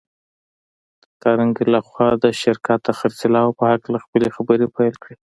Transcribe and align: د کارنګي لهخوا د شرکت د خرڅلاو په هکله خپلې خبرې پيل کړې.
د 1.01 1.05
کارنګي 1.23 1.65
لهخوا 1.73 2.09
د 2.23 2.25
شرکت 2.41 2.79
د 2.83 2.89
خرڅلاو 2.99 3.55
په 3.59 3.63
هکله 3.73 3.97
خپلې 4.05 4.27
خبرې 4.35 4.67
پيل 4.75 4.95
کړې. 5.03 5.13